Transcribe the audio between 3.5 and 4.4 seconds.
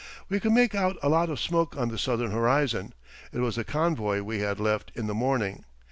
the convoy we